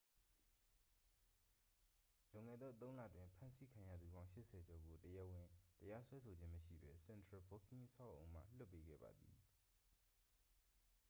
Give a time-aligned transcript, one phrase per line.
[2.31, 5.45] လွန်ခဲ့သော 3 လတွင် ဖမ်းဆီးခံရသူပေါင်း 80 ကျော်ကို တရားဝင်
[5.79, 9.35] တရားစွဲဆိုခြင်းမရှိဘဲ central booking အဆောက်အအုံမှ လွှတ်ပေးခဲ့ပါသည်